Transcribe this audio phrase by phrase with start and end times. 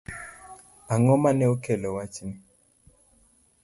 [0.93, 2.33] Ang'o mane okelo wachni?